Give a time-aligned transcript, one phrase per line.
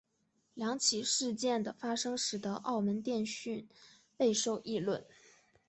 [0.55, 3.69] 两起事件的发生使得澳门电讯
[4.17, 5.05] 备受议论。